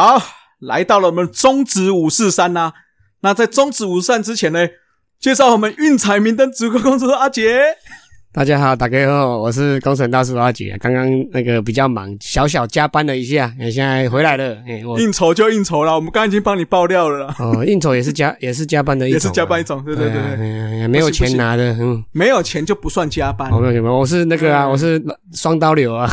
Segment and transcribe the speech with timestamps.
[0.00, 0.22] 好，
[0.60, 2.72] 来到了我们中指五四三呐。
[3.20, 4.66] 那在中指五四三之前呢，
[5.18, 7.76] 介绍我们运彩明灯直播公司阿杰。
[8.32, 10.76] 大家好，大家好，我是工程大叔阿杰。
[10.78, 14.56] 刚刚那个比较忙，小小加班了一下，现在回来了。
[14.68, 17.34] 哎，应酬就应酬了，我们刚刚已经帮你爆料了。
[17.40, 20.86] 哦，应酬也是加，也是加班的一种，也是加班一种，对对对对。
[20.86, 23.50] 没有钱拿的，嗯，没有钱就不算加班。
[23.50, 26.08] 没有没有，我是那个啊，我是双刀流啊，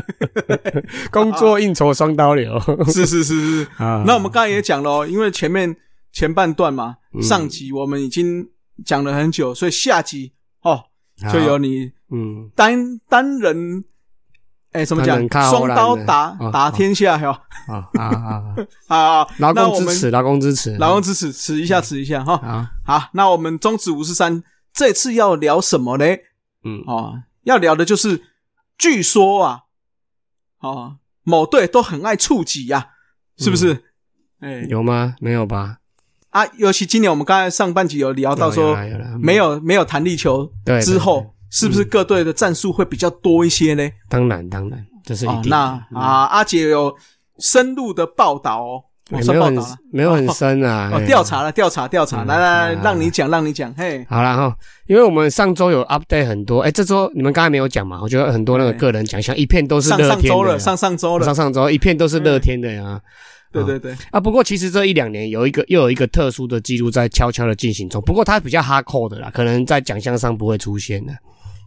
[1.10, 2.60] 工作应酬双刀流。
[2.88, 4.04] 是是是是啊。
[4.06, 5.74] 那我们刚才也讲了，因为前面
[6.12, 8.46] 前半段嘛，上集我们已经
[8.84, 10.39] 讲了很久，所以下集哦。
[11.32, 13.84] 就有你，嗯，单单人，
[14.72, 15.18] 哎，怎么讲？
[15.50, 17.30] 双刀打打天下，哟，
[17.66, 18.54] 啊啊
[18.88, 19.26] 啊啊！
[19.38, 22.70] 劳工支持，劳工支持，劳工支持，持一下，持一下，哈。
[22.84, 26.04] 好，那我们中指五十三这次要聊什么呢？
[26.64, 28.22] 嗯，哦，要聊的就是，
[28.78, 29.60] 据说啊，
[30.60, 32.90] 哦，某队都很爱触及呀，
[33.36, 33.84] 是不是？
[34.40, 35.16] 哎，有吗？
[35.20, 35.79] 没有吧？
[36.30, 38.76] 啊，尤其今年我们刚才上半集有聊到说，
[39.20, 40.48] 没有没有弹力球
[40.82, 43.90] 之后，是不是各队的战术会比较多一些呢？
[44.08, 45.50] 当然当然，这是一定。
[45.50, 45.58] 那
[45.92, 46.94] 啊，阿杰有
[47.38, 49.58] 深入的报道哦，没有很
[49.90, 57.98] 没有很深啊，调查了调查调查，来来，让你讲让你讲，嘿，好了哈，因为我们上周有 update 很多，哎，这周你们刚才没有讲嘛？
[58.00, 63.00] 我觉得很多那个个人奖项一片都是上上周了，上上周了，上上周一片都是乐天的呀。
[63.52, 64.20] 对对对啊！
[64.20, 71.12] 不过其实这一两年有一个又有一个特殊的记录在悄悄的进行中，不过它比较哈扣的啦，可能在奖项上不会出现的。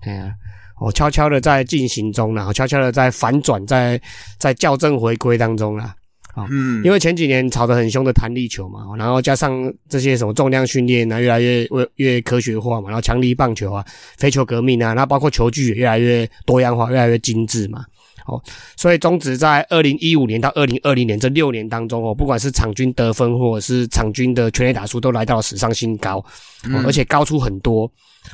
[0.03, 0.33] 哎呀，
[0.79, 4.01] 我悄悄的在进行中啦，悄悄的在反转，在
[4.39, 5.93] 在校正回归当中啦。
[6.33, 13.85] 啊，嗯，因为前几年炒得很凶的弹力球嘛，然后加上这些什么重量训练啊，越来越越越科学化嘛，然后强力棒球啊，
[14.17, 17.85] 飞球革命啊，然后包括球具也越来越多样化，越来越精致嘛。
[18.25, 18.41] 哦，
[18.77, 26.23] 所以中职在二零一五年到二零二零年这六年当中哦，不管是场均得分或者是场均的全垒打数，都来到了史上新高，
[26.85, 27.91] 而且高出很多，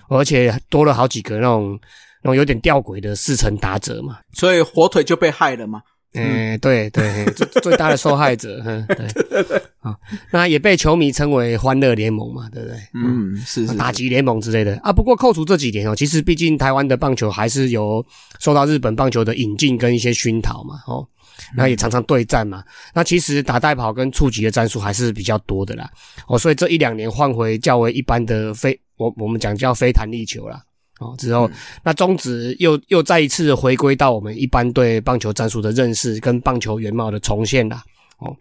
[0.07, 1.79] 而且多了好几个那种
[2.23, 5.81] 那种有点吊诡的四成打者嘛，所以火腿就被害了嘛。
[6.15, 9.95] 嗯，对对，最最大的受害者， 嗯，对，啊，
[10.31, 12.77] 那也被球迷称为“欢乐联盟”嘛，对不对？
[12.95, 14.91] 嗯，是是，打击联盟之类的啊。
[14.91, 18.03] 不过扣除这几年哦，其实毕竟台湾的棒球还是有
[18.39, 21.07] 受到日本棒球的引进跟一些熏陶嘛，哦，
[21.55, 22.63] 那也常常对战嘛。
[22.95, 25.87] 那其实打带跑跟触及的战术还是比较多的啦，
[26.27, 30.59] 哦，所以这一两年换回较为一般的非我我们讲叫非弹力球啦。
[30.99, 31.49] 哦，之后
[31.81, 37.81] 那中职又又再一次回归到我们一般对棒球战术的认识跟棒球原貌的重现啦。
[38.17, 38.35] 哦，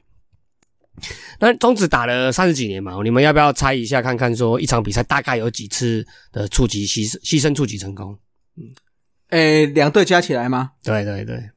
[1.38, 8.18] 那中职打了三十几年嘛，你们要不要猜一下看看，说一场比赛大概有几次的触及牺牲牺牲触及成功？
[8.56, 8.74] 嗯，
[9.28, 10.72] 诶，两队加起来吗？
[10.82, 11.50] 对对对，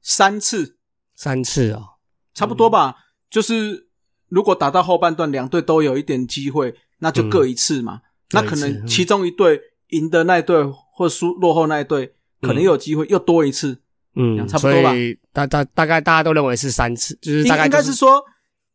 [0.00, 0.78] 三次，
[1.14, 1.84] 三次哦，
[2.32, 2.96] 差不多吧。
[3.28, 3.88] 就是
[4.30, 8.00] 如果打到后半段，两队都有一点机会，那就各一次嘛。
[8.30, 9.60] 那可能其中一队。
[9.90, 10.64] 赢的那一队
[10.94, 13.78] 或输落后那一队，可能有机会又多一次，
[14.16, 14.92] 嗯，差不多吧。
[15.32, 18.22] 大大大概大家都认为是三次，就是大概应该是说，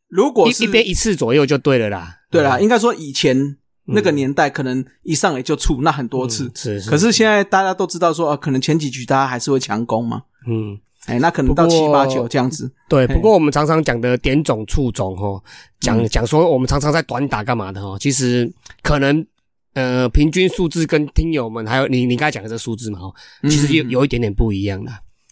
[0.08, 2.18] 如果是一边一次左右就对了啦。
[2.30, 6.82] 对啦，应该说以前那个年代可能一上来就出那很多次，是。
[6.90, 12.72] 可是现在大家都知道说，啊，可能前几局大家还是会强攻嘛，嗯，哎，那可能到七八九这样子。
[12.88, 15.42] 对，不过我们常常讲的点种触种哈，
[15.80, 18.52] 讲讲说我们常常在短打干嘛的哈，其实
[18.84, 19.26] 可能。
[19.74, 23.14] 呃，平均数字跟听友们还有你，你刚才讲的这数字嘛，哦，
[23.44, 24.92] 其实有有一点点不一样的。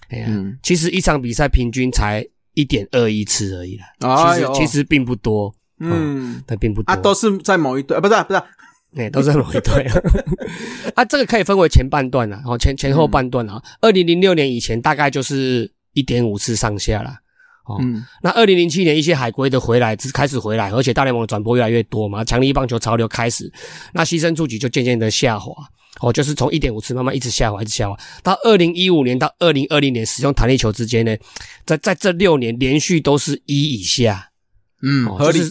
[0.10, 0.28] 哎呀，
[0.64, 8.42] 其实一场比赛平均才一点二一次而已啦，其实其实并不多，嗯，它并不多啊，都是在某一队，不是不是，
[8.96, 9.84] 哎，都是在某一队
[10.96, 11.04] 啊。
[11.04, 13.62] 这个可以分为前半段啦，然后前前后半段啊。
[13.82, 17.20] 二零零六年以前大概就是一点五次上下啦。
[17.68, 17.78] 哦，
[18.22, 23.52] 那二零零七年一些海归的回来，开始回来，而且大联盟的转播越来越多嘛，强力棒球潮流开始，
[23.94, 25.52] 那牺牲触及就渐渐的下滑，
[26.00, 31.14] 哦，就是从一点五次慢慢一直下滑，一直下滑，到二零一五年到二零二零年使用弹力球之间呢，
[31.66, 34.30] 在在这六年连续都是一以下，
[34.82, 35.42] 嗯，合理，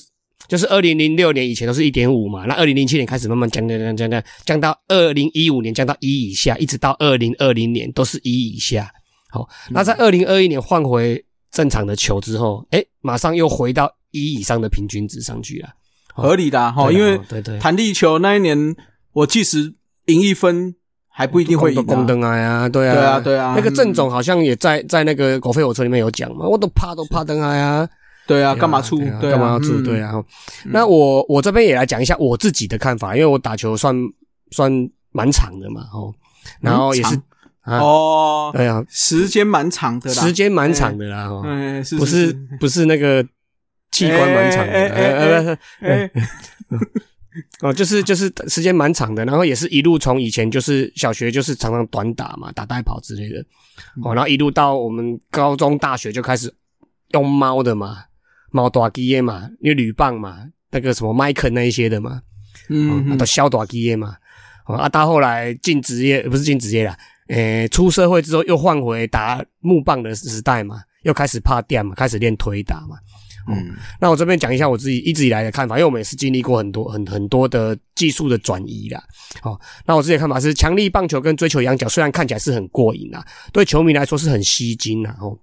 [0.49, 8.91] 就是二零零六年以前都是一点五嘛，那二零零七年开始慢慢降降降降降，降到二零一五年降到一以下，一直到二零二零年都是一以下，
[9.29, 11.23] 好，那在二零二一年换回。
[11.56, 15.70] 正常的球之后，哎，马上又回到一以上的平均值上去了，
[16.12, 16.93] 合理的哈。
[16.93, 18.76] 因为对对，弹力球那一年，
[19.14, 19.73] 我即使
[20.05, 20.75] 赢一分，
[21.08, 21.82] 还不一定会赢。
[21.87, 23.55] 公灯啊呀，对啊，对啊，对啊。
[23.56, 27.88] 那个郑总好像也在在那个狗飞火车里面有讲嘛，我都怕都怕灯啊呀，
[28.26, 28.99] 对啊，干嘛出？
[28.99, 29.81] 干嘛要出？
[29.81, 30.12] 对啊。
[30.67, 33.97] 那我我这边也来讲一下我自己的看法，因为我打球算
[34.50, 34.70] 算
[35.11, 36.12] 蛮长的嘛，哦，
[36.61, 37.19] 然后也是。
[37.67, 43.23] 哦，对啊，时间蛮长的啦，时间蛮长的啦，哎，不是不是那个
[43.91, 46.11] 器官蛮长的，哎哎
[47.61, 53.45] 哦，就是就是时间蛮长的，然后也是一路从以前就是小学就是常常短打嘛，打代跑之类的，
[54.03, 56.53] 哦，然后一路到我们高中大学就开始
[57.11, 58.05] 用猫的嘛，
[58.51, 62.23] 猫打机嘛，因为铝棒嘛，那个什么麦肯那一些的嘛，
[62.71, 64.17] 嗯，都削打机嘛，
[64.67, 66.97] 哦，啊，到后来进职业不是进职业了，
[67.28, 72.96] 诶，出社会之后又换回打木棒的时代嘛，又开始怕电嘛，开始练推打嘛。
[73.49, 79.00] 嗯，那我这边讲一下我自己一直以来的看法，因为我们也是经历过很多很很多的技术的转移啦。
[79.40, 79.56] 好，
[79.87, 85.17] 那我自己的看法是，强力棒球跟追求羊角虽然看起来是很过瘾啊，对球迷来说是很吸睛啊。
[85.20, 85.38] 哦，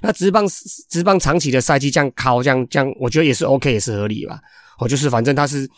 [0.00, 0.46] 那直棒
[0.88, 4.40] 直棒长期的赛季这样靠这样这样，我觉得也是 OK，也是合理吧。
[4.78, 5.68] 哦，就是反正它是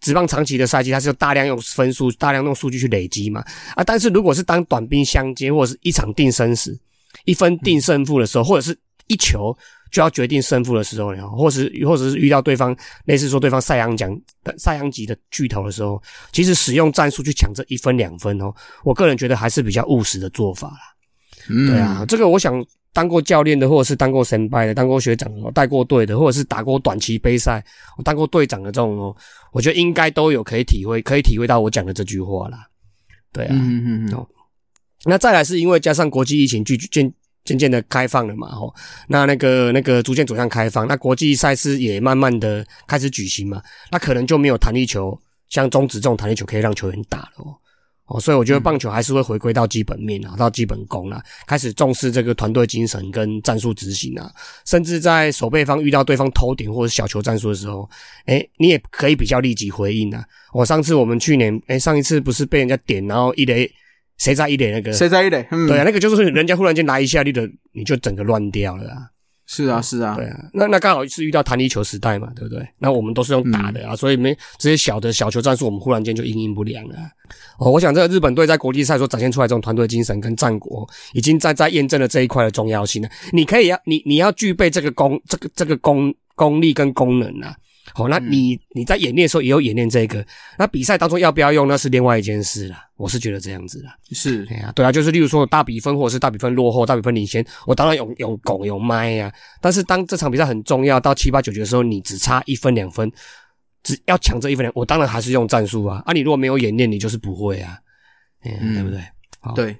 [0.00, 3.44] 直棒长期的赛季，它是大量用分数、大量用数据去累积嘛。
[3.74, 6.78] 啊，但是如果是当短兵相接，或者是一场定生死、
[7.24, 8.76] 一分定胜负的时候，或者是
[9.06, 9.56] 一球。
[9.92, 12.76] 就要决定胜负的时候，然后或是或者是遇到对方
[13.06, 14.16] 类似说对方赛扬奖
[14.56, 16.00] 赛扬级的巨头的时候，
[16.30, 18.54] 其实使用战术去抢这一分两分哦，
[18.84, 20.78] 我个人觉得还是比较务实的做法啦。
[21.66, 27.64] 对啊，这个我想当过教练的，或者是当过神拜的，当过学长的，带过队的，或者是打过短期杯赛，
[27.96, 29.16] 我当过队长的这种哦，
[29.52, 32.66] 我觉得应该都有可以体会，可以体会到我讲的这句话啦。
[33.32, 34.26] 对啊，嗯嗯嗯哦，
[35.04, 37.12] 那再来是因为加上国际疫情，渐渐。
[37.42, 38.72] 渐渐的开放了嘛，吼，
[39.08, 47.56] 那那个那个逐渐走向开放，那国际赛事也慢慢的开始举行嘛，那可能就没有弹力球，像中职这种弹力球可以让球员打了哦，
[48.10, 54.30] 哦，所以我觉得棒球还是会回归到基本面啊，到基本功啦，开始重视这个团队精神跟战术执行啊，
[54.66, 57.88] 甚至在守备方遇到对方偷顶或者小球战术的时候，
[58.26, 60.24] 哎，你也可以比较立即回应啊。
[60.52, 63.70] 我上次我们去年，哎，上一次不是被人家点，然后一雷。
[64.18, 64.92] 谁在一垒那个？
[64.92, 65.42] 谁在一垒？
[65.66, 69.08] 对啊，那个就是人家忽然间来一下，你的你就整个乱掉了啊！
[69.52, 72.64] 是啊，是啊，对啊，那那刚好是遇到弹力球时代嘛，对不对？
[72.78, 76.94] 那我们都是用打的啊，所以没这些小的小球战术，我们忽然间就应应不良了。
[77.58, 83.08] 哦，我想这个日本队在国际赛所展现出来这种团队精神跟战果，已经在在验证了这一块的重要性了。
[83.32, 87.52] 你可以要你你要具备这个功这个这个功功力跟功能啊。
[87.94, 90.24] 好，那你你在演练的时候也有演练这个，
[90.58, 92.76] 那比赛当中要不要用那是另外一件事了。
[92.96, 99.32] 我是觉得这样子啦，是，对啊，对啊，就是例如说大比分或者是大比分落后、大比分领先，我当然有有拱有麦呀。
[99.60, 103.10] 但是当这场比赛很重要，到七八九局的时候，你只差一分两分，
[103.82, 106.02] 只要抢这一分两，我当然还是用战术啊。
[106.04, 107.78] 啊，你如果没有演练，你就是不会啊，
[108.44, 109.02] 嗯，对不对？
[109.40, 109.74] 好对。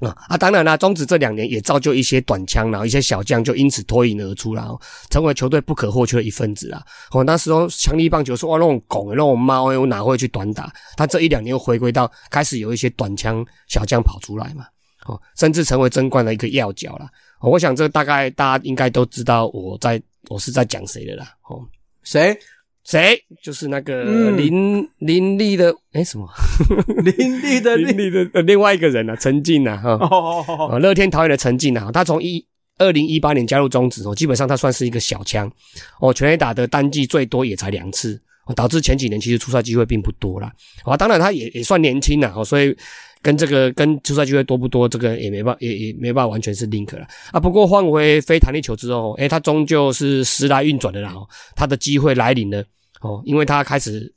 [0.00, 6.82] 啊，当然啦，中职这两年也造就一些短枪，然后一些小将就因此脱颖而出然后，成为球队不可或缺的一份子啊。
[7.12, 10.70] 哦，那时候强力棒球说哇，那种狗，那种猫，我哪会去短打？
[10.96, 14.66] 他这一两年又回归到开始有一些短枪小将跑出来嘛，
[15.06, 17.06] 哦，甚至成为争冠的一个要角了。
[17.40, 21.34] 我想这大概大家应该都知道我在我是在讲谁的啦。
[21.48, 21.60] 哦，
[22.02, 22.36] 谁？
[22.84, 23.18] 谁？
[23.42, 26.28] 就是那个林林立的哎什么？
[27.02, 29.92] 林立的林立的另外一个人啊，陈进啊哈。
[29.92, 32.44] 哦乐天桃园的陈进啊，他从一
[32.78, 35.50] 二零一八年加入中职哦，基本上他算是一个小枪
[36.00, 38.20] 哦，全垒打的单季最多也才两次，
[38.54, 40.52] 导致前几年其实出赛机会并不多啦。
[40.84, 42.76] 啊，当然他也也算年轻了，哦，所以
[43.24, 47.40] 跟这个跟出赛机会多不多，这个也没办也也没办法完全是 link 了啊。
[47.40, 51.14] 不过换回非弹力球之后，诶，他终究是时来运转的啦，
[51.56, 52.62] 他的机会来临了。
[53.00, 54.12] 哦，因为他开始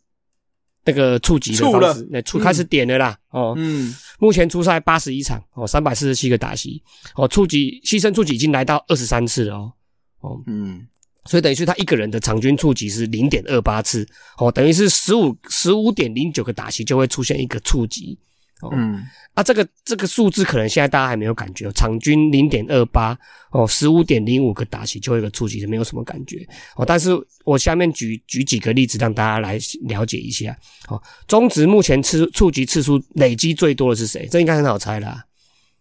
[0.84, 3.18] 那个触及的方式，那触开始点了啦。
[3.30, 6.84] 哦，嗯，目前出赛八十一场，哦，三百四十七个打席，
[7.16, 9.72] 哦，触及牺牲触及已经来到二十三次了哦，
[10.20, 10.86] 哦，嗯，
[11.26, 14.06] 所以等于是他一个人的场均触及是零点二八次，
[14.38, 18.20] 哦，等于是十五十五点零九个打席就会出现一个触及。
[18.72, 23.16] 嗯，啊，这个这个数字可能现在大家还没有感觉，场均零点二八
[23.52, 26.44] 哦，十五点零五个打起就一个触及是没有什么感觉
[26.76, 26.84] 哦。
[26.84, 27.12] 但是
[27.46, 31.00] 我下面举举几个例子让大家来了解一下哦。
[31.28, 34.28] 中职目前次触及次数累积最多的是谁？
[34.32, 35.24] 这应该很好猜啦。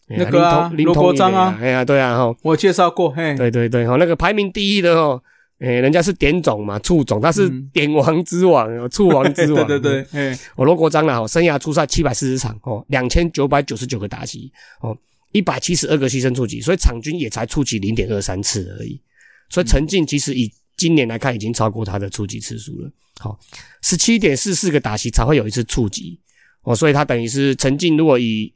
[0.09, 5.23] 那个林国章啊，哎呀，对啊，哈，我介绍过，嘿，对对对，哈，那个排名第一的哦。
[5.59, 9.65] 诶，人家是点总嘛，触总，他是点王之王，触王之王。
[9.69, 14.95] 对对对，我罗国璋啦，生涯出赛七百四十场哦，两千九百九十九个打击哦，
[15.33, 19.01] 一百七十二个牺牲触及，所以场均也才触及零点二三次而已。
[19.49, 22.93] 所以陈进其实以今年来看，已经超过他的触及次数了。
[23.19, 23.39] 好，
[23.81, 26.21] 十七点四四个打击才会有一次触及
[26.65, 28.53] 哦，所以他等于是陈进，如果以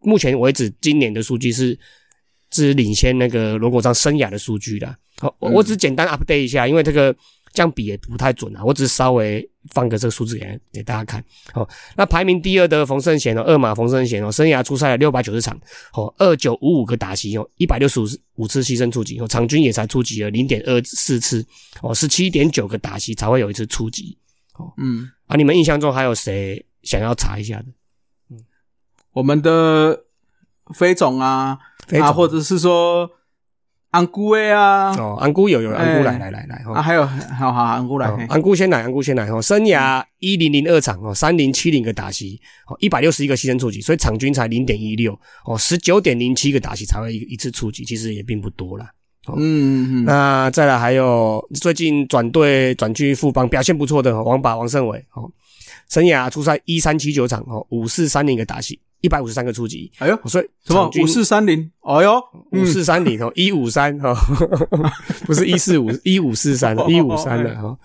[0.00, 1.78] 目前为止今年的数据是。
[2.52, 4.94] 是领先那个罗国章生涯的数据的。
[5.18, 7.14] 好，我只简单 update 一下，因为这个
[7.52, 8.64] 这样比也不太准啊。
[8.64, 11.24] 我只是稍微放个这个数字给给大家看。
[11.52, 15.56] 好，那排名第二的冯胜贤哦，二马冯胜贤哦，生涯出赛了六百九十场，
[15.94, 21.44] 哦，二九五五个打席哦，一百六十五五次牺牲出击哦，场均也才出击了零点二四次
[21.82, 24.18] 哦，十七点九个打席才会有一次出击。
[24.58, 27.66] 哦，嗯，啊，你们印象中还有谁想要查一下的？
[28.30, 28.44] 嗯，
[29.12, 29.98] 我们的
[30.72, 31.58] 飞总啊，
[32.00, 33.10] 啊，或者是说。
[33.92, 34.90] 安姑诶啊！
[34.96, 39.42] 哦，安姑有有安姑来来来来啊，还有好好安姑来，安姑先来，安姑先来哦。
[39.42, 45.12] 生涯一零零二场哦，三零七零个打席哦，一百六十一个牺牲触及，所以场均才零点一六
[45.44, 48.90] 哦，十九点零七个打席才会一一次触及，其实也并不多啦。
[49.28, 50.04] 嗯嗯嗯。
[50.06, 55.30] 那再来还有最近转队转去富邦表现不错的王把王胜伟哦，
[55.90, 58.80] 生涯出赛一三七九场哦，五四三零个打席。
[59.02, 61.70] 一百五十三个初级，哎呦，所以什么五四三零？
[61.82, 62.22] 哎呦，
[62.52, 64.14] 五四三零哦，一五三哈，
[65.26, 67.76] 不是一四五，一五四三，一五三的哈。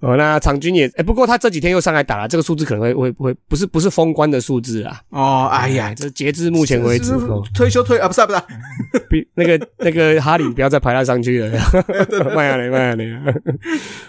[0.00, 5.00] 哦，那场均也，哎，不过他这几天又上来打了，这个数字可能会会不会不是不是封关的数字啊？
[5.10, 7.12] 哦，哎呀，这截至目前为止，
[7.54, 8.40] 退休退啊，不是不是，
[9.08, 11.50] 比那个那个哈里不要再排他上去了，
[12.34, 13.34] 慢下来慢下来。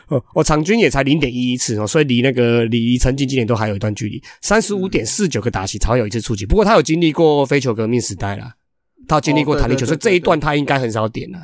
[0.08, 6.48] 哦，我场均也才零点一一次哦，所以离那个离曾经今年都还有一段距离，三十五点四九个打席才有一次触及。
[6.48, 8.52] 不过他有经历过非球革命时代啦，
[9.08, 11.40] 他经历过弹力球，所以这一段他应该很少点了。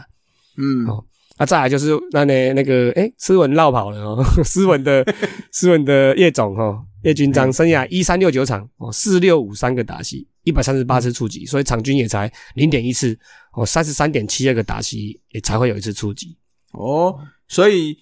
[0.57, 1.03] 嗯，哦。
[1.37, 5.05] 那再来就是那呢那个哎，斯文绕跑了哦， 斯文的
[5.51, 13.17] 斯文的叶总哈，叶军章生涯一三六九场哦，四六五三个打席，一百三十八次触及，所以场均也才零点一次
[13.53, 16.35] 哦，三十三点七二个打席也才会有一次触及
[16.73, 17.97] 哦，所以。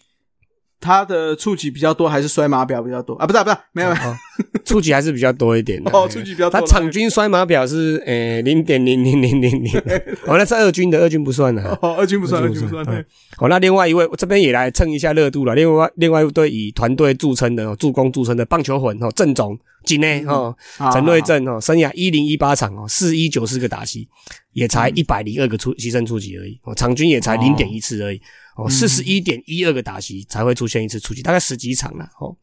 [0.80, 3.26] 他的触及比较多还是摔马表比较多啊？
[3.26, 4.16] 不是不是，没有没有，
[4.64, 5.90] 触及还是比较多一点的。
[5.98, 6.60] 哦，触及比较多。
[6.60, 9.78] 他场均摔马表是呃零点零零零零零。
[10.28, 11.64] 哦，那是二军的，二军不算的。
[11.82, 12.86] 哦，二军不算，二军不算。
[12.86, 13.04] 对。
[13.38, 15.56] 好，那另外一位这边也来蹭一下热度了。
[15.56, 20.56] 另外另外一队以团队著称的助攻著称的棒球魂哦，郑总金内哦，
[20.94, 24.08] 陈瑞正哦，生涯一零一八场哦，四一九四个打击，
[24.54, 26.60] 也才一百零二个出牺牲出击而已。
[26.64, 28.18] 哦，场均也才零点一次而已。
[28.18, 28.22] 哦，
[28.70, 32.36] 四十一点一二个打席才会出现一次出击，大概十几场了哦。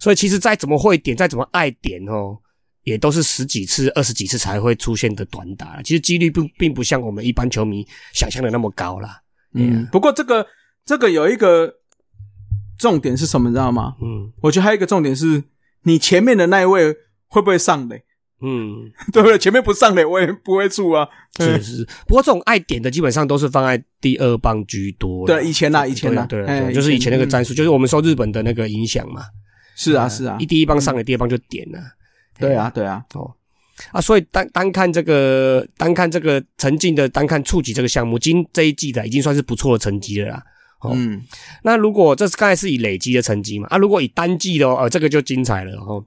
[0.00, 2.38] 所以其实再怎么会点，再怎么爱点哦，
[2.84, 5.82] 也都是十几次、二十几次才会出现的短打。
[5.82, 9.20] 其实几率并并不像我们一般球迷想象的那么高啦。
[9.54, 10.46] 嗯，不过这个
[10.84, 11.74] 这个有一个
[12.78, 13.96] 重点是什么，你知道吗？
[14.00, 15.42] 嗯，我觉得还有一个重点是
[15.82, 16.94] 你前面的那一位
[17.26, 18.04] 会不会上垒？
[18.40, 19.36] 嗯， 对不对？
[19.38, 21.08] 前面不上垒，我也不会出啊。
[21.38, 25.26] 是是，不过这种爱点的基本上都是放在第二棒居多。
[25.26, 29.22] 对，以前呐，以前呐，对对，就是以前那个战术，就是我们受日本的那个影响嘛。
[29.76, 31.78] 是啊是啊，一第一棒上垒，第二棒就点了。
[32.38, 33.32] 对啊对啊，哦
[33.92, 40.42] 啊，所以单单看这个，单看这个陈进的，单看触及这个项目，今这一季的已经算是不错的成绩了啦。
[40.84, 41.20] 嗯，
[41.64, 43.66] 那如果这是刚才是以累积的成绩嘛？
[43.68, 46.04] 啊，如果以单季的哦，这个就精彩了哦。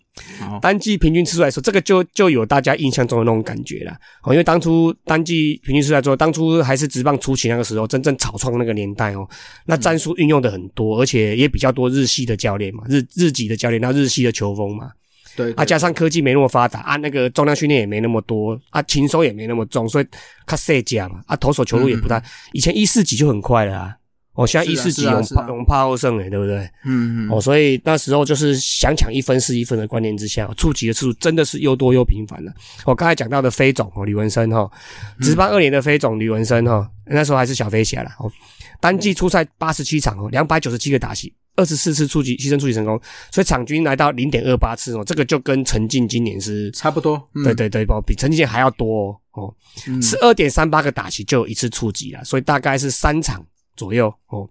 [0.62, 3.92] 单季平均次数来说，这个就就有大家印象中的那种感觉了
[4.24, 4.32] 哦。
[4.32, 9.28] 因为当初单季平均次数来说，当初还是直棒初期那个时候，真正草创那个年代哦，
[9.66, 14.92] 那战术运用的很多，而且也比较多日系的教练嘛，日日籍的教练，那日系的球风嘛。
[15.36, 20.06] 对啊，加上科技没那么发达啊，那个重量训练也没那么多啊，禽收也没那么重，所以
[20.46, 22.22] 卡塞加嘛啊，投手球路也不太。
[22.52, 23.96] 以前一四级就很快了啊。
[24.34, 26.60] 哦，现在一四级勇怕勇怕后胜诶，对不对？
[26.86, 27.30] 嗯嗯。
[27.30, 32.54] 哦，所以那时候就是想抢一分是一分的观念之下，触及的次数真的是又多又频繁了。
[32.86, 34.72] 我刚才讲到的飞总哦，李文生哈，
[35.20, 38.32] 值班二年的飞总李文生哈，那时候还是小飞侠了哦。
[38.80, 43.00] 单季出赛八十七场哦，两百九十七个打席，二十四次触及牺牲触及成功，
[43.32, 47.22] 所以场均来到零点二八次哦，这个就跟陈进今年是差不多。
[47.44, 49.54] 对对对，比陈进还要多哦，
[50.02, 53.46] 十二点三八个打席就有一次触及了，所以大概是三场。
[53.82, 54.48] 左右哦，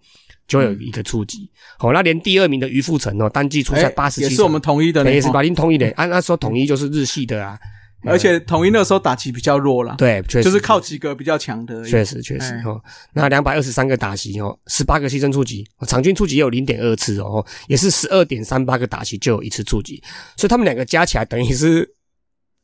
[0.49, 1.49] 就有一个触及。
[1.79, 5.89] 好，那连第二名的于富成哦，单季出赛八十七，也是我们统一的，也是把您统一的。
[5.93, 7.57] 按那时候统一就是日系的啊，
[8.05, 10.43] 而且统一那时候打击比较弱了，对，确实。
[10.43, 12.83] 就是靠几个比较强的，确实确实哦。
[13.15, 20.03] 那两百二十三个打席哦，十八个牺牲触及，场均触及有零点二次哦，也是十二点三八个打席就有一次触及，
[20.37, 21.89] 所以他们两个加起来等于是，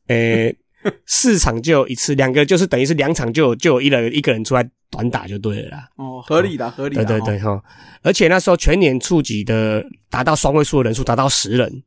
[0.07, 0.53] 诶。
[1.05, 5.89] 四场就有一次，两个就是等于是两场就有就有一人一个人出来短打就对了啦。
[5.95, 7.05] 哦，合理的，合理的。
[7.05, 7.61] 对对对哈，
[8.01, 11.83] 而且那时候全年触及的达到双位数的人数达到十人，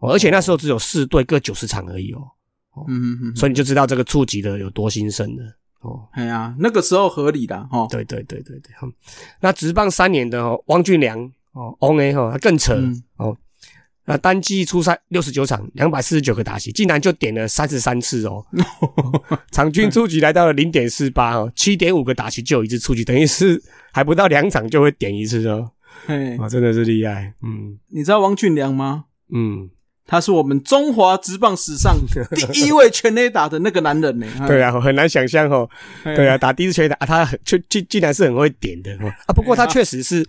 [0.00, 2.20] 而且那时候只有四队各九十场而已哦。
[2.86, 5.42] 嗯嗯嗯，所以你就知道这个触及的有多兴盛了。
[5.80, 7.86] 哦，哎呀，那个时候合理的哈。
[7.90, 8.72] 对对对对对，
[9.40, 11.18] 那职棒三年的哦，汪俊良
[11.52, 12.80] 哦，On A 哈，他更扯
[13.16, 13.36] 哦。
[14.08, 18.42] 那单季出赛六十九场，两百四十九个打席，竟然就点了三十三次哦，
[19.52, 23.62] 场均出局来到了零点四八哦，七点五个打席就有一次出局，等于是
[23.92, 25.70] 还不到两场就会点一次哦。
[26.38, 27.34] 哇，真的是厉害。
[27.42, 29.04] 嗯，你知道王俊良吗？
[29.30, 29.68] 嗯，
[30.06, 31.94] 他是我们中华职棒史上
[32.50, 34.26] 第一位全垒打的那个男人呢。
[34.48, 35.68] 对啊，很难想象哦。
[36.02, 38.90] 对啊，打第一次全垒打，他却竟竟然是很会点的
[39.26, 39.34] 啊。
[39.34, 40.26] 不过他确实是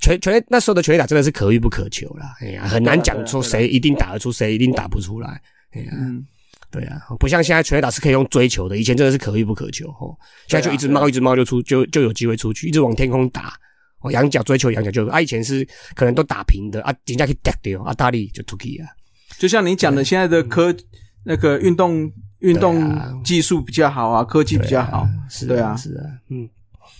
[0.00, 2.34] 全全那时候的全垒打真的是可遇不可求啦。
[2.40, 5.40] 哎呀，很难讲出谁一定打得出，谁一定打不出来。
[5.72, 5.92] 哎呀。
[6.68, 10.14] 对啊，不像现在全垒打是可以用追求的，以前真的是可遇不可求哦。
[10.48, 13.54] 现在就一直冒，一直冒就出，就就有机会出去，一直往天空打。
[14.00, 18.88] 哦，仰角追求仰角就啊，以前是可能都打平的啊，人家可以打掉啊，大力就出去啊。
[19.38, 20.74] 就像你讲的，现在的科
[21.24, 22.10] 那个运动
[22.40, 26.46] 运动技术比较好啊，科技比较好，是对啊，是啊，嗯。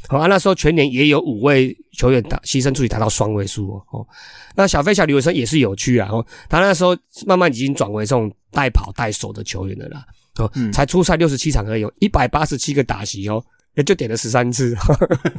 [0.09, 3.83] 好啊，那时候全年也有五位球员打牺牲出去达到双位数哦。
[3.91, 4.07] 哦，
[4.55, 6.09] 那小飞侠李伟生也是有趣啊。
[6.11, 6.97] 哦，他那时候
[7.27, 10.05] 慢慢已经转为这种带跑带守的球员了啦。
[10.39, 13.43] 哦，才出赛六十七场而已，有一百八十七个打席哦，
[13.77, 14.75] 也就点了十三次，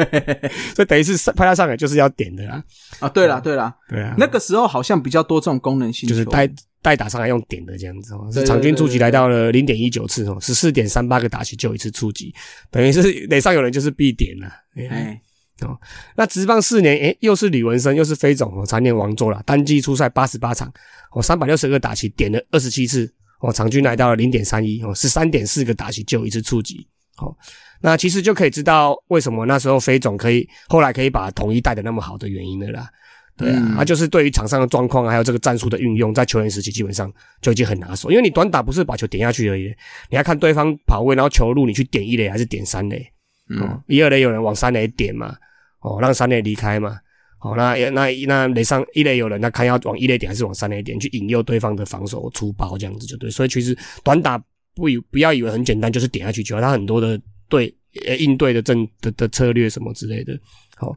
[0.75, 2.63] 所以等于是派他上来就是要点的啦。
[2.99, 6.47] 啊，对了对了，对啊，那个时候好像比较多这种功能性，就是带
[6.81, 8.31] 带打上来用点的这样子哦。
[8.45, 12.33] 场均触及来到了零点一九次哦，十四点三八个打席就一次触及，
[12.69, 14.47] 等于是垒上有人就是必点了。
[14.75, 15.19] 哎，
[15.61, 15.75] 哦，
[16.15, 20.71] 那职棒四年，哎，又是李文生，又是飞总哦，常年王座了，单季出赛八十八场，
[21.11, 23.11] 哦，三百六十个打席点了二十七次。
[23.39, 26.87] 哦，场均来到了零点三一哦，十三点四个打席就一次触及。
[27.15, 27.37] 好，
[27.81, 32.89] 那其实就可以知道为什么那时候飞总可以后来可以把统一带的那么好的原因了啦。
[33.37, 38.09] 对啊，他就是对于场上的状况还有这个战术的运用，在球员时期基本上就已经很拿手。
[38.09, 39.65] 因为你短打不是把球点下去而已，
[40.09, 43.07] 你要看对方跑位，然后球路你去点一垒还是点三垒。
[43.49, 45.35] 嗯，一二垒有人往三垒点嘛，
[45.81, 46.97] 哦，让三垒离开嘛。
[47.37, 53.29] 好，那那那垒上一垒有人，那看要往一垒点还是往三垒点去引诱对方的防守出包，这样子就对。
[53.29, 54.43] 所以其实短打
[54.73, 57.75] 不以不要以为很简单，就是点下去就好，他很多的对
[58.19, 60.37] 应对的政的的策略什么之类的。
[60.75, 60.95] 好，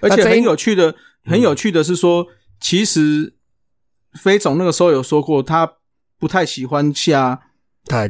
[0.00, 0.94] 而且很有趣的，
[1.24, 2.26] 很有趣的是说，
[2.60, 3.34] 其实
[4.14, 5.70] 飞总那个时候有说过，他
[6.18, 7.40] 不太喜欢下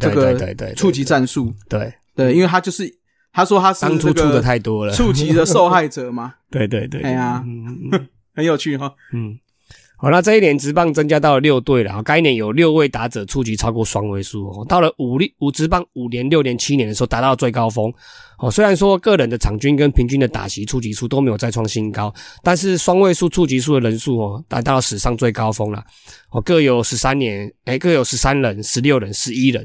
[0.01, 2.99] 这个触及战术，对对，因为他就是。
[3.35, 6.35] 他说他是当初出的太多了，触及的受害者嘛？
[6.53, 7.43] 对对对，哎呀，
[8.37, 8.95] 很有趣哈。
[9.15, 9.39] 嗯，
[10.03, 14.67] 好，那这一年职棒增加到了六队了，该年有六位打者触及超过双位数哦。
[14.69, 17.95] 到了五六五职棒五年、六年、七年的时候，达到最高峰
[18.39, 18.51] 哦。
[18.51, 22.13] 虽然说个人的场均跟平均的打席触及数都没有再创新高，
[22.43, 25.81] 但是双位数触及数的人数哦，达到了史上最高峰了
[26.31, 26.41] 哦。
[26.41, 29.65] 各有十三年，哎，各有十三人、十六人、十一人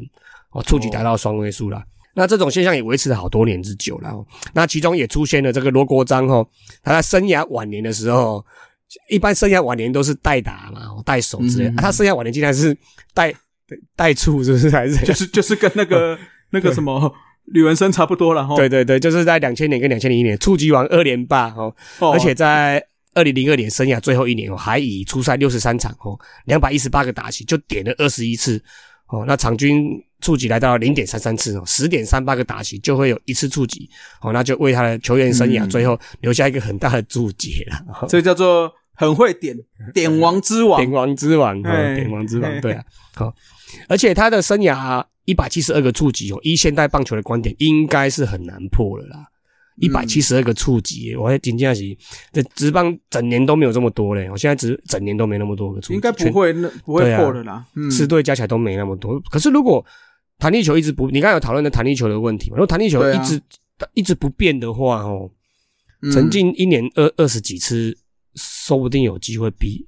[0.51, 1.81] 哦，触及达到双位数了。
[2.13, 4.13] 那这种现象也维持了好多年之久了。
[4.53, 6.45] 那其中也出现了这个罗国璋哈，
[6.83, 8.45] 他在生涯晚年的时候，
[9.09, 11.73] 一般生涯晚年都是代打嘛，代手之类。
[11.77, 12.75] 他生涯晚年竟然是
[13.13, 13.33] 代
[13.95, 14.69] 代处，是不是？
[14.69, 16.17] 还是 就是就是跟那个
[16.51, 17.13] 那个什么
[17.45, 18.55] 吕文生差不多了哈。
[18.55, 21.73] 对对对，就是在两千年跟两千零一年触及完二连霸哦，
[22.11, 22.83] 而且在
[23.13, 28.61] 二零零二年生涯最后一年哦，还以出赛六十三场哦，两百一十八个打席就点了二十一次
[29.07, 30.03] 哦，那场均。
[30.19, 33.87] 触及来到零点三三次哦，十点三八个打席就会有一次触及
[34.19, 38.07] 哦，那就为他的球员生涯最后留下一个很大的注解了。
[38.09, 39.55] 这叫做很会点
[39.93, 42.83] 点王之王，点王之王，点王之王，对啊，
[43.15, 43.33] 好，
[43.87, 49.25] 而且他的生涯一百七十二个触及哦，依现代棒球的观点，应该是很难破了啦。
[49.79, 51.83] 一百七十二个触及，我还紧张是
[52.31, 54.27] 这职棒整年都没有这么多嘞。
[54.31, 57.63] 我现在只整年都没那么多个触及，应该不会那不会破的啦。
[57.91, 59.19] 四队加起来都没那么多。
[59.29, 59.85] 可是如果
[60.39, 62.55] 弹力球一直不，你刚才有讨论的弹力球的问题嘛？
[62.55, 63.39] 如果弹力球一直
[63.93, 65.29] 一直不变的话，哦，
[66.11, 67.95] 曾经一年二二十几次，
[68.37, 69.85] 说不定有机会比。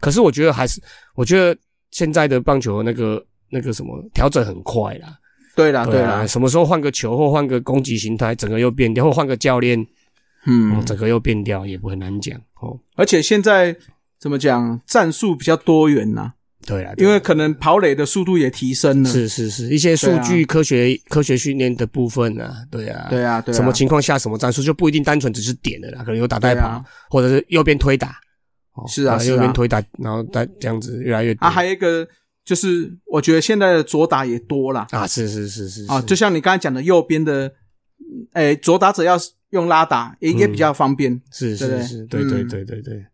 [0.00, 0.80] 可是我觉得还是，
[1.14, 1.54] 我觉得
[1.90, 5.18] 现在的棒球那个那个什么调整很快啦。
[5.54, 9.84] 对啦，对啦，什么时候换个球或换个攻击形态，整个又变掉，或换个教练，
[10.46, 12.78] 嗯，整个又变掉，也不很难讲哦。
[12.94, 13.76] 而且现在
[14.20, 16.34] 怎么讲，战术比较多元呐。
[16.66, 19.10] 对啊，因为可能跑垒的速度也提升了。
[19.10, 23.54] 是是是，一些数据科学科学训练的部分啊，对啊，对啊，对。
[23.54, 28.16] 什么情况下什么战术就不一定单纯只是点的啦，可能有打带跑，或者是右边推打。
[28.86, 31.32] 是啊，右边推打，然后再这样子越来越。
[31.40, 32.06] 啊，还有一个。
[32.44, 37.52] 就是我觉得现在的左打也多了啊，是是是是啊，就像你刚才讲的，右边的，
[38.32, 39.18] 哎，左打者要
[39.50, 43.04] 用拉打也也比较方便，是是是，对对对对对。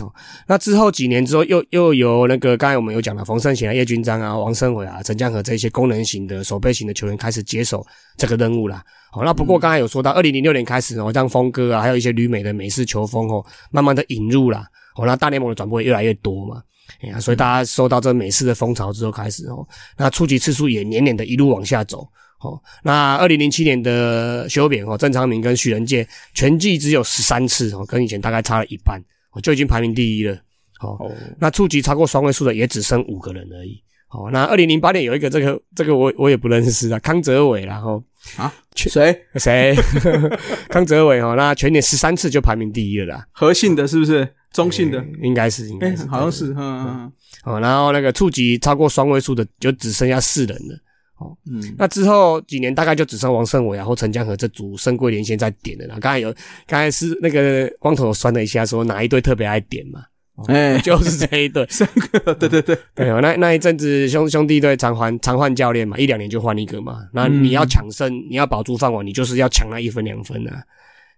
[0.00, 0.10] 哦，
[0.46, 7.84] 那之后几年之后，又又由那个刚才我们有讲的冯胜贤啊、叶军章啊、王胜伟啊、陈江河这些功能型的守备型的球员开始接手
[8.16, 8.82] 这个任务啦。
[9.12, 14.64] 哦，那不过刚才有说到，二零零六年开始哦，像峰哥啊，还有一些旅美的美式球风哦，慢慢的引入啦。
[14.96, 16.62] 哦，那大联盟的转播也越来越多嘛。
[17.02, 19.66] 哎呀，所以大家受到这美式的风潮之后开始哦，
[19.98, 22.08] 那触及次数也年年的一路往下走
[22.40, 22.58] 哦。
[22.82, 28.98] 那二零零七年的修扁哦，郑昌明跟许仁介全季只有十三次哦，跟以前大概差了一半
[29.40, 30.36] 就已经排名第一了。
[30.80, 33.80] 哦，那触及超过双位数的也只剩五个人而已。
[34.10, 38.02] 哦，那二零零八年有一个这个这个我我也不认识啊，康泽伟然后
[38.36, 39.74] 啊，谁谁
[40.68, 43.26] 康泽伟哈，那全年十三次就排名第一了啦。
[43.32, 44.28] 和信的是不是？
[44.52, 47.12] 中性的应该是应该是好像是嗯嗯
[47.44, 50.76] 哦，然后那个触及超过双位数的就只剩下四人了。
[51.22, 55.98] 哦，嗯，那之后几年大概就只剩王胜伟然后陈江河这组深贵连线在点了。
[56.00, 56.32] 刚才有
[56.66, 60.04] 刚才是那个光头酸了一下，说哪一队特别爱点嘛？
[60.48, 66.98] 哎， 就是这一队， 三个，对对对，对 那那一阵子兄兄弟队常换常换教练嘛，一两年就换一个嘛。
[67.12, 70.62] 那你要抢胜，你要保住饭碗，你就是要抢那一分两分啊。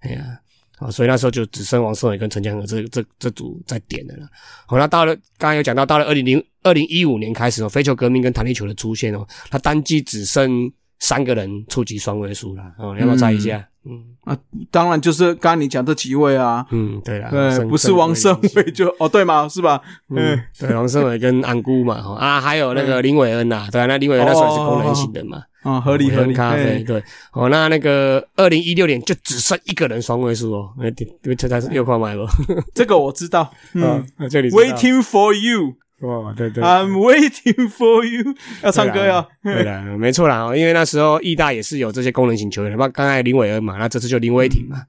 [0.01, 0.37] 哎呀，啊，
[0.79, 4.27] 啊所以那时候就只剩王胜伟跟陈江河这这这组在点的了。
[4.67, 12.63] 好，那到了刚刚有讲到，到了二零零二零一五年开始哦，飞球革命跟弹力球的出现哦，他单季只剩三个人触及双位数了。
[12.79, 13.69] 哦，要不要猜一下？
[13.87, 14.15] 嗯。
[14.25, 14.37] 啊，
[14.71, 19.47] 当然就是刚刚你讲这几位啊，嗯，对了，对，不是王胜伟就哦，对吗？
[19.49, 19.81] 是吧？
[20.09, 32.27] 嗯，对，王胜伟跟安姑嘛，啊，还有那个林伟恩呐，对啊，那林伟恩那时候是功能型的嘛，啊，合理合理，咖啡，对，哦，那那个二零一六年就只剩一个人双位数哦，因为这才是六块买了，
[32.75, 35.75] 这个我知道，嗯，这里 Waiting for you。
[36.01, 44.83] 哦，对对，I'm waiting for you， 要唱歌呀，对的， 没错啦，因为那时候义大也是有这些功能型球员，那刚才林伟恩嘛，那这次就林伟霆嘛，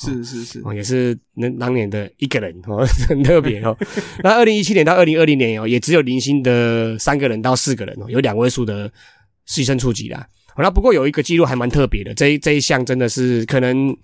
[0.00, 3.76] 是是是，哦，也是那当年的一个人哦， 很特别哦。
[4.24, 8.90] 那二零一七年到二零二零年哦，也只有零星的三个人到四个人哦，有两位数的
[9.46, 10.26] 牺牲触及啦。
[10.58, 13.96] 那不过有一个记录还蛮特别的，这一这一项真的是可能。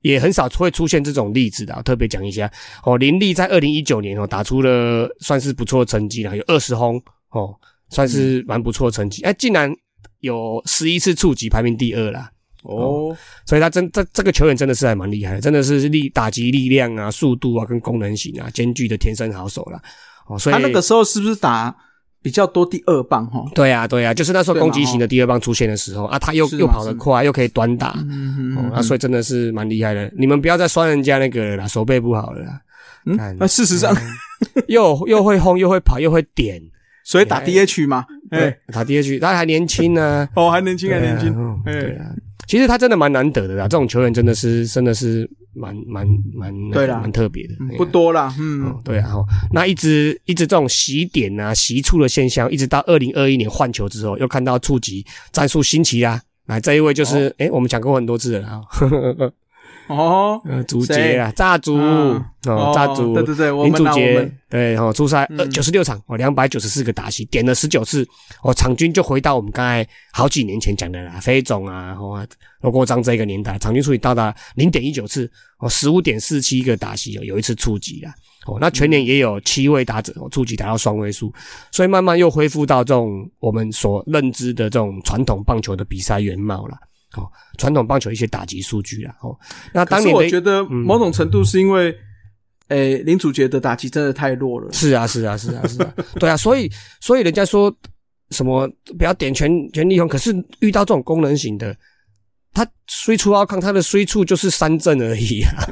[0.00, 2.50] 也很少会出现这种例子的，特别讲一下
[2.84, 2.96] 哦。
[2.96, 7.54] 林立在二零一九年哦，打出了算是不错的成绩了，有二十轰哦，
[7.90, 9.22] 算是蛮不错的成绩。
[9.22, 9.72] 哎，竟然
[10.20, 12.30] 有十一次触及，排名第二啦。
[12.62, 13.16] 哦。
[13.44, 19.80] 所以他真这这个球员真的是还蛮厉害的，真的是力打击力量啊、速度啊跟功能型啊兼具的天生好手了。
[20.26, 21.74] 哦，所以他那个时候是不是打？
[22.28, 27.92] 比较多第二棒哈，对呀对呀，就是那时候攻击型的第二棒出现的时候啊，他又又跑得快，又可以短打，
[28.54, 30.12] 哦，那所以真的是蛮厉害的。
[30.14, 32.42] 你们不要再酸人家那个了，手背不好了。
[33.06, 33.96] 嗯，那事实上
[34.68, 36.60] 又又会轰，又会跑，又会点，
[37.02, 42.12] 所以打 DH 嘛，对，打 DH，他还年轻呢，哦，还年轻，还年轻，对啊。
[42.48, 49.16] 其实他真的蛮难得的啦，这种球员真的是真的是蛮蛮蛮对啦，蛮特别的，不多啦，嗯，对啊，
[49.52, 58.62] 那一直一直这种洗点啊、洗出的现象，一直到二零二一年换球之后，又看到触及战术新奇啊，来这一位就是哎，我们讲过很多次了啊。
[59.88, 68.06] 哦，竹节啊，炸竹哦，炸竹，对对对，林竹节，对哦，出赛呃九十六场哦，两百九十四个打席，点了十九次
[68.42, 72.26] 哦，场均就回到我们刚才好几年前讲的啦，飞总啊，哦，
[72.60, 78.12] 罗国章这个年代，场均数以到达零点一九次哦，十五点四七个打席有有一次触及啦，
[78.46, 81.32] 哦，那全年也有七位打者哦触及达到双位数，
[81.72, 86.76] 所以慢慢又恢复到这种我们所认知的这种传统棒球的比赛原貌了。
[87.16, 89.36] 哦，传统棒球一些打击数据啦，哦，
[89.72, 91.94] 那当年我觉得某种程度是因为，
[92.68, 94.70] 诶，林祖杰的打击真的太弱了。
[94.72, 97.74] 是啊，是啊，是啊，是啊， 对啊，所以，所以人家说
[98.30, 98.68] 什么
[98.98, 101.74] 不要点全全力轰，可是遇到这种功能型的，
[102.52, 105.64] 他虽出奥康，他的虽处就是三振而已啊。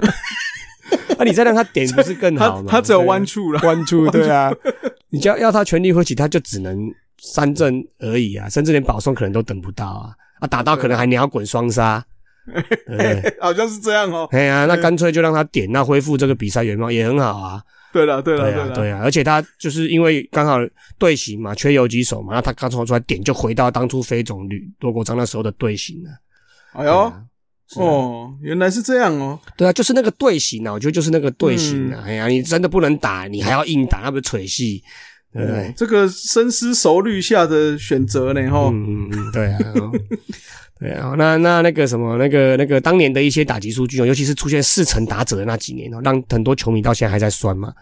[1.18, 2.68] 那 你再让他点不是更好吗？
[2.70, 4.50] 他只有弯处了，弯处，对啊，
[5.10, 6.78] 你要要他全力挥起，他就只能
[7.20, 10.14] 三振而已啊，甚至连保送可能都等不到啊。
[10.40, 12.04] 啊，打到可能还鸟滚双杀，
[13.40, 14.28] 好像是这样哦。
[14.32, 17.62] 哎呀，那干脆就让他点，那恢复这个比赛原貌也很好啊。
[17.92, 19.00] 对了，对了，对了，对啊。
[19.02, 20.58] 而且他就是因为刚好
[20.98, 26.10] 队形嘛，缺游击手嘛，那他刚冲出来点，就回到当初飞总吕罗国章那时候的队形了。
[26.72, 27.12] 哎呦，
[27.76, 29.38] 哦，原来是这样哦。
[29.56, 32.02] 对啊，就是那个队形啊，我觉得就是那个队形啊。
[32.04, 34.82] 哎呀，你真的不能打，你还要硬打，那不是锤戏。
[35.36, 38.50] 对，这个深思熟虑下的选择呢？
[38.50, 39.58] 哈，嗯嗯，对啊，
[40.80, 47.72] 对啊，那那那个什么，那个那个当年的一些打击数据哦，尤其是出现四成打者的那几年哦，让很多球迷到现在还在酸嘛。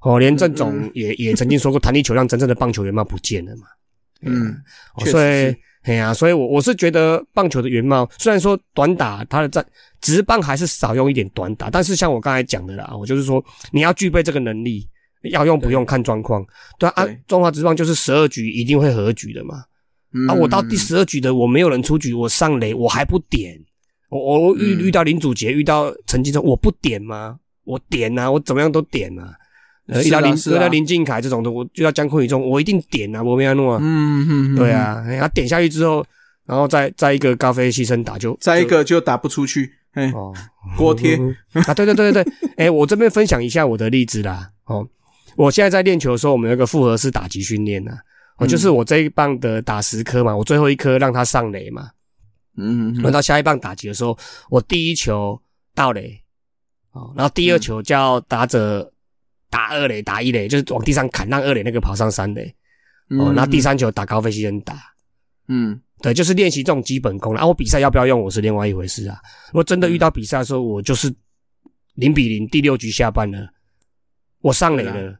[0.00, 3.66] 哦，连郑总也也曾经说过，弹力球让真正的棒球员貌不见了嘛。
[4.22, 4.56] 嗯，
[5.06, 9.64] 所以，哎呀，所以我我是觉得棒球的原貌，虽然说短打它的在
[10.00, 14.88] 直棒还是少用一点短打，但是像我刚才讲的啦，我就是说你要具备这个能力。
[15.30, 16.44] 要用不用看状况，
[16.78, 19.64] 对啊，中华职棒就是十二局一定会合局的嘛。
[20.28, 23.60] 啊，我到第十二局的我没有人出局，我上垒我还不点，
[24.10, 27.38] 我我遇遇到林祖杰，遇到陈金忠，我不点吗？
[27.64, 29.34] 我点啊，我怎么样都点啊。
[30.02, 33.80] 遇到林遇到林敬凯这种的，我遇到江坤宇中，我一定点啊，我没安诺啊。
[33.82, 36.04] 嗯嗯，对啊，他点下去之后，
[36.46, 39.72] 然后再再一个高飞牺牲打就再一个就打不出去。
[39.94, 40.12] 哎，
[40.76, 41.16] 锅贴
[41.66, 44.50] 啊，对对对对对，哎，我这边分享一下我的例子啦。
[44.64, 44.88] 哦，
[45.36, 47.92] 我现在在练球的时候，我们有个复合式打击训练呐。
[48.36, 51.90] 哦，就是我这一棒的打十颗嘛，我最后一颗让他上垒嘛。
[52.56, 54.18] 嗯，轮到下一棒打击的时候，
[54.50, 55.40] 我第一球
[55.74, 56.20] 到垒，
[56.92, 58.92] 哦，然后第二球叫打者
[59.50, 62.52] 打二垒打一垒，就是往地上砍，让二垒那个跑上三垒。
[63.10, 64.76] 哦，那第三球打高飞机人打。
[65.46, 67.34] 嗯，对，就是练习这种基本功。
[67.34, 69.20] 了啊我比赛要不要用，我是另外一回事啊。
[69.48, 71.14] 如果真的遇到比赛的时候，我就是
[71.94, 73.46] 零比零，第六局下半了，
[74.40, 75.16] 我上垒了，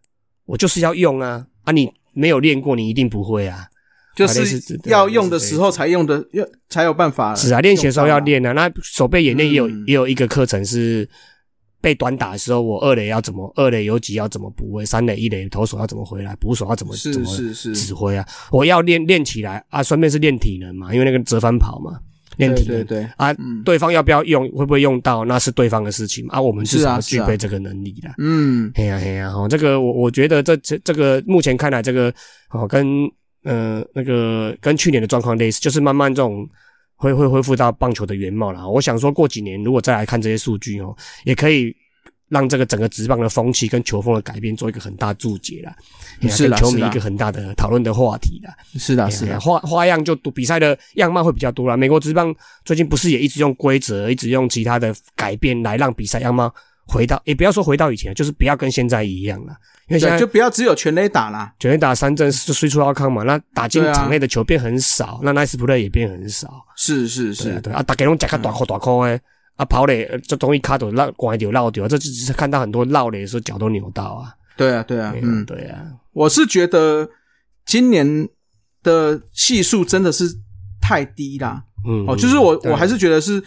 [0.47, 1.47] 我就是要用啊。
[1.65, 3.67] 啊，你没有练过，你一定不会啊。
[4.15, 7.35] 就是要用的时候才用的，要才有办法。
[7.35, 8.53] 是啊，练习的时候要练啊。
[8.53, 11.09] 那手背演练也有也有一个课程是
[11.81, 17.27] 被短打的时候，我二垒要怎么二垒有几要怎么补位，三垒一垒投手要怎么回来，捕手要怎么怎么
[17.75, 18.25] 指挥啊？
[18.53, 21.99] 我要练练起来啊，顺便是练体能嘛，因为那个折返跑嘛，
[22.37, 22.85] 练体能。
[22.85, 26.41] 对对啊，对方要不要用，会不会用到，那是对方的事情啊。
[26.41, 28.11] 我们至少具备这个能力的。
[28.19, 32.13] 嗯，嘿呀嘿呀，哦，这个我我觉得这这这个目前看来，这个
[32.51, 32.87] 哦跟。
[33.47, 36.49] 呃，那个跟去年的状况类似，就是慢慢这种
[36.97, 38.67] 会会恢复到棒球的原貌了。
[38.67, 41.71] 我想说过几年，如果再来看这些数据哦，也可以
[42.29, 45.73] 让这个整个职棒的风气跟球风的改变做一个很大注解了，
[46.31, 48.51] 是球迷一个很大的讨论的话题了。
[48.79, 51.77] 是的，是的，花花样就多，比赛的样貌会比较多了。
[51.77, 52.35] 美国职棒
[52.65, 56.53] 最近不是也一直用规则，一直用其他的改变来让比赛样貌
[56.87, 59.55] 回到，也不要说回到以前，就是不要跟现在一样了。
[59.89, 66.49] 因为现在就不要只有全垒打啦，全垒打三振就追出奥康嘛，那打进场内的球变很少，那 nice play 也变很少。
[66.75, 69.21] 是是是，对啊，打给拢夹个短扣短扣诶，
[69.57, 74.35] 啊跑垒这东西卡都绕拐掉绕掉，这只是看到很多绕垒的时候脚都扭到啊。
[74.57, 77.09] 对啊对啊，嗯对啊，我是觉得
[77.67, 78.29] 今年
[78.83, 80.25] 的系数真的是
[80.81, 81.65] 太低啦。
[81.87, 83.43] 嗯哦，就是我我还是觉得是，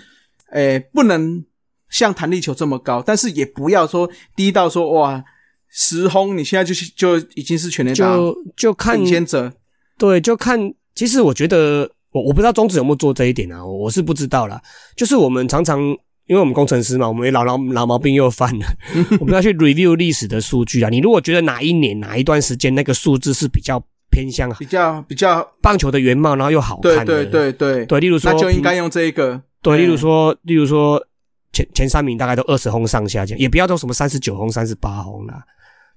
[0.51, 1.43] 诶不能
[1.89, 5.23] 像弹力球这么高，但是也不要说低到说哇。
[5.69, 9.53] 十轰，你现在就就已经是全垒打，就就看领先者。
[9.97, 10.73] 对，就看。
[10.95, 14.61] 其实我觉得，我我不知道中指有没有做这一点啊，我是不知道啦。
[14.95, 15.79] 就是我们常常，
[16.25, 18.65] 因为我们工程师嘛，我们老老老毛病又犯了，
[19.19, 20.89] 我们要去 review 历史的数据啊。
[20.89, 29.41] 你如果觉得哪一年哪一段时间那个数字是比较偏向比较比较棒球的原貌，然后又好看，对对对对对，例如说，那就应该用这一个。
[29.61, 31.03] 对，例如说，例如说
[31.51, 35.43] 前前三名大概都二十轰上下，这样也不要都什么三十九轰、三十八轰啦。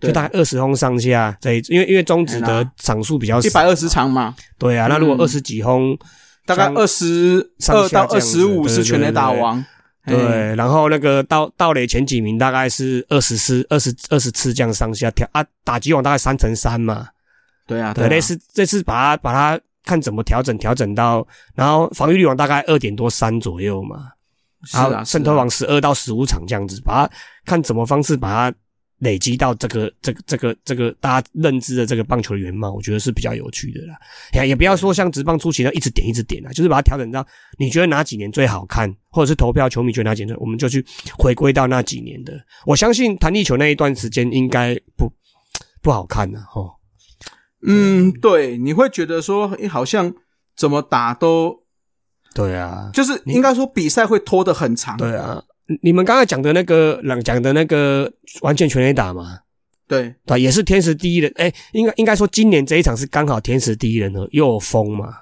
[0.00, 4.34] 就大概二十轰上下，这一因为因为中指的场数比较少，一百二十场嘛。
[4.58, 5.96] 对啊，那如果二十几轰，
[6.46, 9.62] 大概二十二到二十五是全垒打王。
[10.06, 17.06] 对，然后那个到到垒前几名大概是二十次、二十二十次这样上下调啊，打击王大概三乘三嘛。
[17.66, 24.06] 对啊，对，类似这次把它把它看怎么调整调整到，然后防御率王大概二点多三左右嘛。
[24.72, 28.56] 然后，渗透王十二到十五场这样子，把它看怎么方式把它。
[29.00, 33.94] 累积到这个这个这个这个大家认知的这个棒球的原貌，我觉得是比较有趣的啦。
[34.32, 37.26] 也也不要说像直棒初期那一直点一直点啊，就是把它调整到
[37.58, 40.84] 你觉得哪几年最好看，或者是投票球迷觉得哪几年，我们就去
[41.18, 42.32] 回归到那几年的。
[42.64, 45.10] 我相信弹力球那一段时间应该不
[45.82, 46.62] 不好看的哈。
[47.66, 50.14] 嗯，对，你会觉得说，哎，好像
[50.56, 51.64] 怎么打都
[52.34, 54.96] 对啊，就是应该说比赛会拖得很长。
[54.96, 55.42] 对啊。
[55.82, 59.38] 你们刚才讲的那个，讲的那个完全全垒打嘛？
[59.86, 61.32] 对，对，也是天时地利人。
[61.36, 65.14] 哎，应该应该说，今年这一场是刚好天时地利人和，又有风嘛？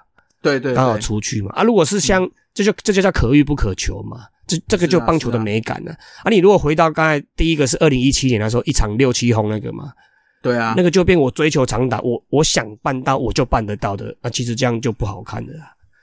[0.42, 1.50] 对对，刚好出去嘛。
[1.52, 4.26] 啊，如果是像这就这就叫可遇不可求嘛。
[4.46, 5.92] 这这个就棒球的美感了。
[6.22, 9.92] 啊，你如果回到刚才第一个是二零一七年那时候一场六七轰那个嘛？
[10.40, 14.16] 对啊，那个就变我追求长打，我我想办到我就办得到的。
[14.22, 15.52] 那其实这样就不好看的。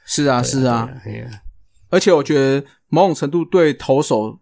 [0.06, 0.88] 是啊，是啊，
[1.96, 2.64] 而且我觉得。
[2.90, 4.40] 某种程度对投手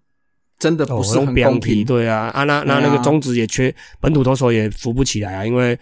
[0.59, 5.79] 真的不是很公平，对啊，啊那那那个中职也缺本土投手也扶不起来啊，因为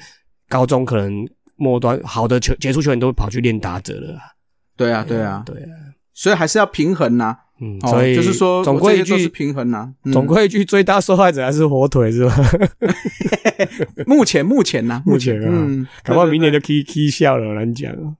[0.47, 4.15] 高中可能末端好的球杰出球员都跑去练打者了，
[4.77, 5.43] 对啊对啊。
[5.45, 5.67] 对啊，
[6.13, 12.36] 所以还是要平衡呐，嗯，所以就是说总归一句是平衡呐，总归一句最大受害者还是火腿是吧？
[14.05, 15.67] 目前目前呐，目前啊，
[16.05, 18.15] 搞不好明年就 K K 笑了，难讲啊。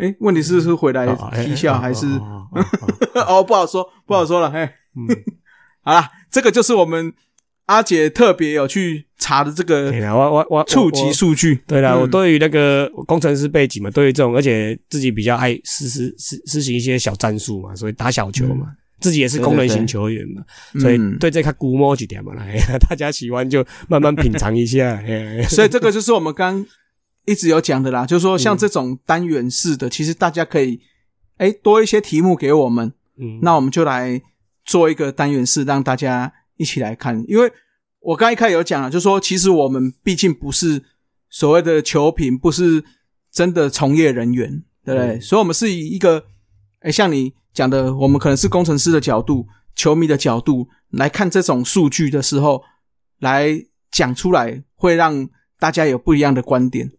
[0.00, 1.06] 哎，问题是是回来
[1.42, 2.06] 踢下还是？
[3.26, 4.50] 哦，不好说，不好说了。
[4.50, 4.60] 嘿，
[4.96, 5.06] 嗯
[5.82, 7.12] 好了，这个就是我们
[7.66, 11.62] 阿姐特别有去查的这个我我我触及数据。
[11.66, 18.66] 对了，我对于那个工程师背景嘛，对于这种，而且自己比较爱实施实实行一些小战术嘛，所以打小球嘛，
[19.00, 20.42] 自己也是功能型球员嘛，
[20.80, 22.56] 所以对这个估摸几点嘛，来
[22.88, 25.02] 大家喜欢就慢慢品尝一下。
[25.48, 26.64] 所以这个就是我们刚。
[27.26, 30.80] 一直有讲的啦，就是说像这种单元式的，其实大家可以，
[31.38, 34.20] 哎，多一些题目给我们，嗯，那我们就来
[34.64, 37.24] 做一个单元式，让大家一起来看。
[37.28, 37.50] 因为
[38.00, 40.82] 我刚一开始有讲了，就说其实我们毕竟不是
[41.30, 42.84] 所谓的球评，不是
[43.30, 45.20] 真的从业人员，对不对？
[45.20, 46.24] 所以，我们是以一个，
[46.80, 52.62] 哎，像你讲的，我们可能是工程师的角度、球迷的角度来看这种数据的时候，
[53.20, 56.92] 来讲出来，会让大家有不一样的观点，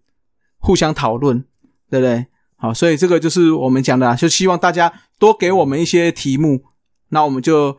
[0.65, 1.45] 互相讨论，
[1.89, 2.25] 对不对？
[2.58, 6.63] 好，所以这个就是我们讲的，就希望大家多给我们一些题目，
[7.10, 7.78] 那我们就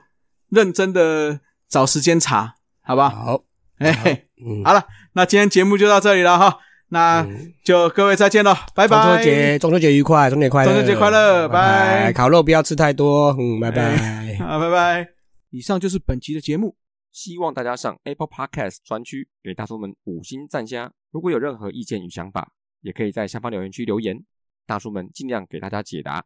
[0.51, 3.09] 认真的找时间查，好吧？
[3.09, 3.43] 好，
[3.79, 4.27] 哎，
[4.65, 6.59] 好了，那今天节目就到这里了哈，
[6.91, 7.27] 那
[7.65, 9.03] 就各位再见了，拜拜。
[9.03, 12.13] 中秋节，中秋节愉快，中秋节快乐，中秋节快乐，拜。
[12.13, 15.09] 烤肉不要吃太多，嗯，拜拜，好，拜拜。
[15.51, 16.77] 以上就是本集的节目，
[17.11, 20.93] 希望大家上 Apple Podcast 专区给大叔们五星赞加。
[21.11, 24.25] 如果有任何意见与想法，也可以在下方留言区留言。
[24.67, 26.25] 大叔们尽量给大家解答，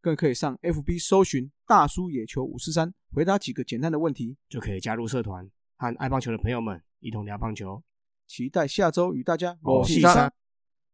[0.00, 7.82] 更可以上 FB 搜寻“大叔野球五四三”，回答几个简单的问题，就可以加入社团，和爱棒球的朋友们一同聊棒球。
[8.26, 10.32] 期待下周与大家我是三，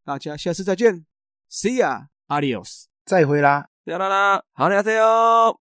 [0.03, 1.07] 大家下次再见
[1.49, 5.61] ，See ya，Adios，再会啦，再啦啦，好，再见哟。